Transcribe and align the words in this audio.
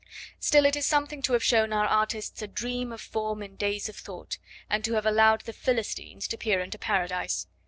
Still 0.39 0.65
it 0.65 0.75
is 0.75 0.87
something 0.87 1.21
to 1.21 1.33
have 1.33 1.43
shown 1.43 1.71
our 1.71 1.85
artists 1.85 2.41
'a 2.41 2.47
dream 2.47 2.91
of 2.91 2.99
form 3.01 3.43
in 3.43 3.55
days 3.55 3.87
of 3.87 3.95
thought,' 3.95 4.39
and 4.67 4.83
to 4.83 4.93
have 4.95 5.05
allowed 5.05 5.41
the 5.41 5.53
Philistines 5.53 6.27
to 6.29 6.39
peer 6.39 6.59
into 6.59 6.79
Paradise. 6.79 7.45